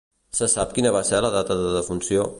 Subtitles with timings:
[0.37, 2.29] Se sap quina va ser la data de defunció?